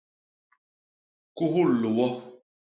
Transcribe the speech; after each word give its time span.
Kuhul 1.35 1.69
liwo. 1.81 2.07